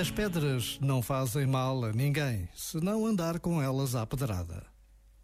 As 0.00 0.10
pedras 0.10 0.78
não 0.80 1.02
fazem 1.02 1.46
mal 1.46 1.84
a 1.84 1.92
ninguém 1.92 2.48
se 2.56 2.78
não 2.80 3.06
andar 3.06 3.38
com 3.38 3.60
elas 3.60 3.94
à 3.94 4.06
pedrada. 4.06 4.64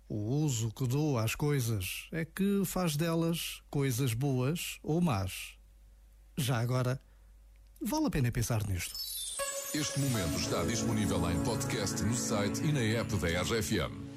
O 0.07 0.43
uso 0.43 0.71
que 0.71 0.87
dou 0.87 1.19
às 1.19 1.35
coisas 1.35 2.07
é 2.13 2.25
que 2.25 2.63
faz 2.67 2.95
delas 2.95 3.63
coisas 3.71 4.13
boas 4.13 4.79
ou 4.83 5.01
más. 5.01 5.55
Já 6.37 6.59
agora, 6.59 7.01
vale 7.81 8.07
a 8.07 8.11
pena 8.11 8.31
pensar 8.31 8.67
nisto. 8.69 8.95
Este 9.75 9.99
momento 10.01 10.39
está 10.39 10.63
disponível 10.65 11.31
em 11.31 11.43
podcast 11.45 12.03
no 12.03 12.15
site 12.15 12.63
e 12.63 12.71
na 12.71 12.81
app 12.81 13.17
da 13.17 13.43
RFM. 13.43 14.08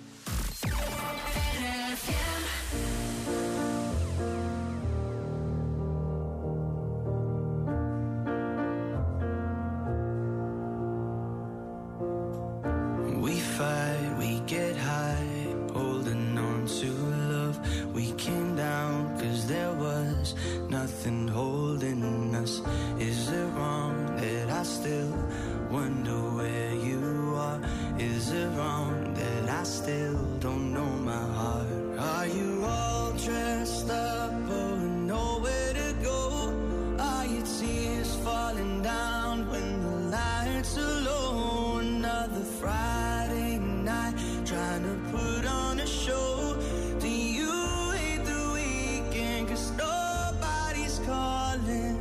Another 42.31 42.45
Friday 42.45 43.57
night, 43.59 44.15
trying 44.45 44.83
to 44.83 45.11
put 45.11 45.45
on 45.45 45.81
a 45.81 45.85
show. 45.85 46.55
Do 46.97 47.09
you 47.09 47.91
hate 47.91 48.23
the 48.23 48.51
weekend? 48.53 49.49
Cause 49.49 49.71
nobody's 49.71 50.99
calling. 50.99 51.99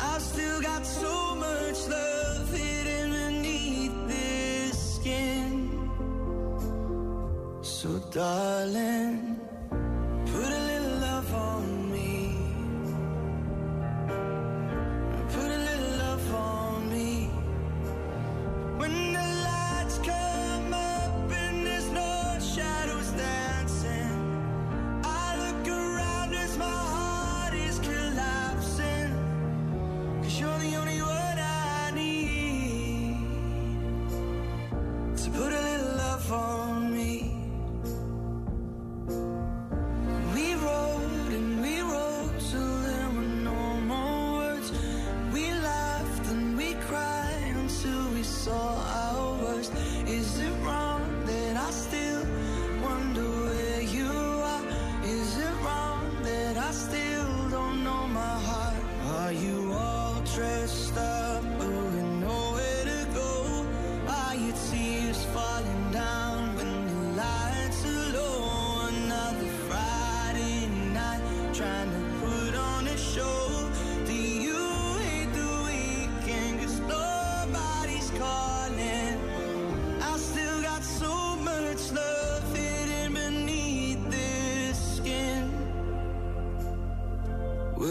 I've 0.00 0.22
still 0.22 0.60
got 0.60 0.84
so 0.84 1.36
much 1.36 1.86
love 1.86 2.52
hidden 2.52 3.10
beneath 3.12 4.08
this 4.08 4.96
skin. 4.96 5.70
So, 7.62 8.00
darling, 8.10 9.38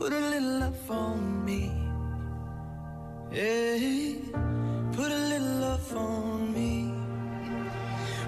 Put 0.00 0.14
a 0.14 0.18
little 0.18 0.60
love 0.60 0.90
on 0.90 1.44
me. 1.44 1.70
Yeah, 3.30 4.14
put 4.96 5.12
a 5.12 5.22
little 5.32 5.56
love 5.66 5.94
on 5.94 6.54
me. 6.54 6.94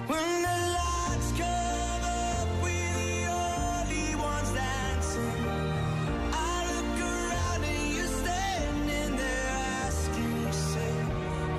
When 0.05 0.41
the 0.47 0.57
lights 0.77 1.31
come 1.31 2.03
up, 2.29 2.47
we're 2.61 2.93
the 3.09 3.25
only 3.25 4.07
ones 4.29 4.51
dancing. 4.53 5.39
I 6.31 6.55
look 6.69 6.99
around 7.09 7.63
and 7.73 7.85
you're 7.95 8.13
standing 8.21 9.15
there 9.17 9.49
asking 9.87 10.31
yourself, 10.45 11.09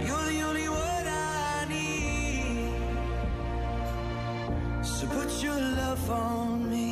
You're 0.06 0.26
the 0.32 0.40
only 0.48 0.68
one 0.68 1.06
I 1.08 1.66
need. 1.74 2.70
So 4.86 5.08
put 5.08 5.30
your 5.42 5.58
love 5.58 6.08
on 6.08 6.70
me. 6.70 6.83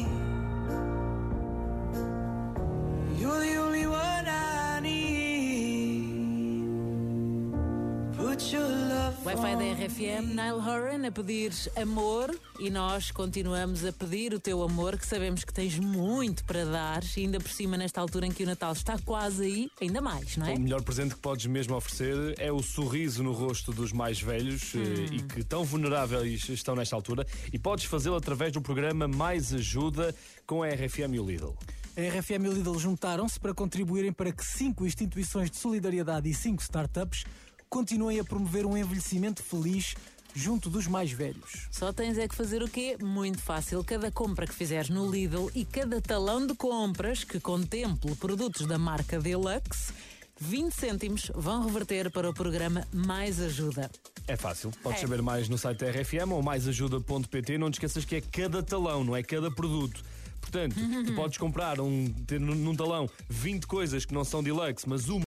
RFM. 9.83 10.29
Nile 10.29 10.61
Horan 10.65 11.09
a 11.09 11.11
pedir 11.11 11.53
amor 11.75 12.33
e 12.61 12.71
nós 12.71 13.11
continuamos 13.11 13.85
a 13.85 13.93
pedir 13.93 14.33
o 14.33 14.39
teu 14.39 14.63
amor, 14.63 14.97
que 14.97 15.05
sabemos 15.05 15.43
que 15.43 15.53
tens 15.53 15.77
muito 15.77 16.45
para 16.45 16.65
dar, 16.65 17.03
e 17.17 17.23
ainda 17.23 17.41
por 17.41 17.51
cima, 17.51 17.77
nesta 17.77 18.01
altura 18.01 18.27
em 18.27 18.31
que 18.31 18.45
o 18.45 18.47
Natal 18.47 18.73
está 18.73 18.97
quase 19.05 19.45
aí, 19.45 19.71
ainda 19.81 20.01
mais, 20.01 20.37
não 20.37 20.47
é? 20.47 20.55
O 20.55 20.61
melhor 20.61 20.83
presente 20.83 21.17
que 21.17 21.21
podes 21.21 21.47
mesmo 21.47 21.75
oferecer 21.75 22.37
é 22.39 22.53
o 22.53 22.63
sorriso 22.63 23.25
no 23.25 23.33
rosto 23.33 23.73
dos 23.73 23.93
mais 23.93 24.21
velhos 24.21 24.73
eh, 24.77 25.15
e 25.17 25.23
que 25.23 25.43
tão 25.43 25.65
vulneráveis 25.65 26.49
estão 26.49 26.77
nesta 26.77 26.95
altura. 26.95 27.27
E 27.53 27.59
podes 27.59 27.87
fazê-lo 27.87 28.15
através 28.15 28.53
do 28.53 28.63
programa 28.63 29.09
Mais 29.09 29.53
Ajuda 29.53 30.15
com 30.47 30.63
a 30.63 30.69
RFM 30.69 31.15
e 31.15 31.19
o 31.19 31.27
Lidl. 31.27 31.57
A 31.97 32.01
RFM 32.01 32.45
e 32.45 32.49
o 32.49 32.53
Lidl 32.53 32.79
juntaram-se 32.79 33.39
para 33.39 33.53
contribuírem 33.53 34.13
para 34.13 34.31
que 34.31 34.45
cinco 34.45 34.87
instituições 34.87 35.51
de 35.51 35.57
solidariedade 35.57 36.29
e 36.29 36.33
cinco 36.33 36.63
startups 36.63 37.25
continuem 37.73 38.21
a 38.21 38.25
promover 38.25 38.67
um 38.67 38.77
envelhecimento 38.77 39.43
feliz 39.43 39.95
junto 40.35 40.69
dos 40.69 40.87
mais 40.87 41.11
velhos. 41.11 41.69
Só 41.71 41.91
tens 41.91 42.19
é 42.19 42.29
que 42.29 42.35
fazer 42.35 42.63
o 42.63 42.69
quê? 42.69 42.99
Muito 43.01 43.39
fácil. 43.41 43.83
Cada 43.83 44.11
compra 44.11 44.47
que 44.47 44.53
fizeres 44.55 44.91
no 44.91 45.11
Lidl 45.11 45.51
e 45.55 45.65
cada 45.65 45.99
talão 45.99 46.47
de 46.47 46.55
compras 46.55 47.25
que 47.25 47.41
contemple 47.41 48.15
produtos 48.17 48.67
da 48.67 48.79
marca 48.79 49.19
Deluxe, 49.19 49.91
20 50.39 50.73
cêntimos 50.73 51.33
vão 51.35 51.65
reverter 51.65 52.11
para 52.11 52.29
o 52.29 52.35
programa 52.35 52.87
Mais 52.93 53.41
Ajuda. 53.41 53.91
É 54.29 54.37
fácil. 54.37 54.71
Podes 54.83 54.99
É. 54.99 55.03
saber 55.03 55.23
mais 55.23 55.49
no 55.49 55.57
site 55.57 55.79
da 55.79 55.91
RFM 55.91 56.31
ou 56.31 56.43
maisajuda.pt. 56.43 57.57
Não 57.57 57.71
te 57.71 57.75
esqueças 57.75 58.05
que 58.05 58.17
é 58.17 58.21
cada 58.21 58.63
talão, 58.63 59.03
não 59.03 59.17
é 59.17 59.23
cada 59.23 59.51
produto. 59.51 60.03
Portanto, 60.43 60.75
tu 61.07 61.15
podes 61.15 61.39
comprar 61.39 61.81
um, 61.81 62.13
ter 62.27 62.39
num 62.41 62.55
num 62.55 62.75
talão 62.75 63.09
20 63.29 63.67
coisas 63.67 64.05
que 64.05 64.13
não 64.13 64.25
são 64.25 64.43
deluxe, 64.43 64.87
mas 64.89 65.09
uma 65.09 65.21